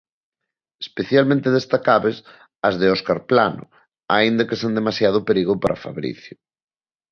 Especialmente 0.85 1.55
destacables 1.57 2.17
as 2.67 2.75
de 2.81 2.87
Óscar 2.95 3.19
Plano, 3.29 3.63
aínda 4.17 4.45
que 4.47 4.59
sen 4.61 4.71
demasiado 4.79 5.19
perigo 5.29 5.53
para 5.61 5.79
Fabricio. 5.85 6.37